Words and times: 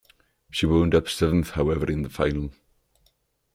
She 0.49 0.65
wound 0.65 0.95
up 0.95 1.07
seventh, 1.07 1.51
however, 1.51 1.85
in 1.85 2.01
the 2.01 2.09
final. 2.09 2.55